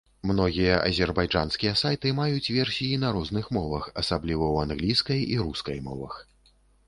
Многія 0.27 0.77
азербайджанскія 0.87 1.73
сайты 1.81 2.13
маюць 2.21 2.51
версіі 2.55 2.97
на 3.05 3.09
розных 3.19 3.51
мовах, 3.59 3.83
асабліва 4.05 4.45
ў 4.53 4.57
англійскай 4.69 5.19
і 5.37 5.41
рускай 5.45 5.77
мовах. 5.91 6.19